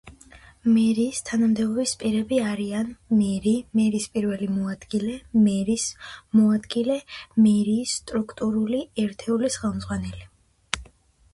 [0.75, 2.87] მერიის თანამდებობის პირები არიან:
[3.19, 5.85] მერი; მერის პირველი მოადგილე; მერის
[6.39, 6.97] მოადგილე;
[7.49, 10.27] მერიის სტრუქტურული ერთეულის ხელმძღვანელი.